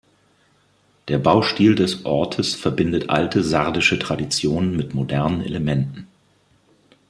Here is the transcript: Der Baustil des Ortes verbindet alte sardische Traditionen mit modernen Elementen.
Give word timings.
Der 1.09 1.19
Baustil 1.19 1.75
des 1.75 2.05
Ortes 2.07 2.55
verbindet 2.55 3.11
alte 3.11 3.43
sardische 3.43 3.99
Traditionen 3.99 4.75
mit 4.75 4.95
modernen 4.95 5.43
Elementen. 5.43 6.07